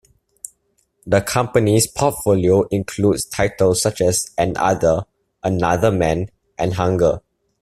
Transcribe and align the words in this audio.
The 1.05 1.21
company's 1.21 1.85
portfolio 1.85 2.63
includes 2.69 3.23
titles 3.25 3.83
such 3.83 4.01
as 4.01 4.31
AnOther, 4.35 5.05
Another 5.43 5.91
Man 5.91 6.27
and 6.57 6.73
Hunger. 6.73 7.21